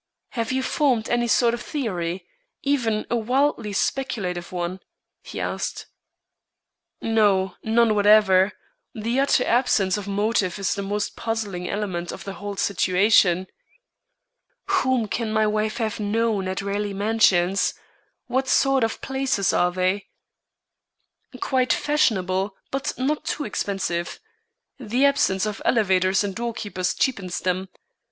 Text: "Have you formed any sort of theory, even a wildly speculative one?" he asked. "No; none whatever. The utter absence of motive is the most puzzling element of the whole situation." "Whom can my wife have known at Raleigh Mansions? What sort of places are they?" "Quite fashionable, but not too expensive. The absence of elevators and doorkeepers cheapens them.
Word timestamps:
"Have 0.29 0.51
you 0.51 0.63
formed 0.63 1.09
any 1.11 1.27
sort 1.27 1.53
of 1.53 1.61
theory, 1.61 2.25
even 2.63 3.05
a 3.11 3.15
wildly 3.15 3.71
speculative 3.71 4.51
one?" 4.51 4.79
he 5.21 5.39
asked. 5.39 5.85
"No; 7.03 7.55
none 7.63 7.93
whatever. 7.93 8.51
The 8.95 9.19
utter 9.19 9.45
absence 9.45 9.97
of 9.97 10.07
motive 10.07 10.57
is 10.57 10.73
the 10.73 10.81
most 10.81 11.15
puzzling 11.15 11.69
element 11.69 12.11
of 12.11 12.23
the 12.23 12.33
whole 12.33 12.55
situation." 12.55 13.45
"Whom 14.65 15.07
can 15.07 15.31
my 15.31 15.45
wife 15.45 15.77
have 15.77 15.99
known 15.99 16.47
at 16.47 16.63
Raleigh 16.63 16.93
Mansions? 16.95 17.75
What 18.25 18.47
sort 18.47 18.83
of 18.83 19.01
places 19.01 19.53
are 19.53 19.71
they?" 19.71 20.07
"Quite 21.39 21.71
fashionable, 21.73 22.55
but 22.71 22.91
not 22.97 23.23
too 23.23 23.45
expensive. 23.45 24.19
The 24.79 25.05
absence 25.05 25.45
of 25.45 25.61
elevators 25.63 26.23
and 26.23 26.35
doorkeepers 26.35 26.95
cheapens 26.95 27.37
them. 27.37 27.69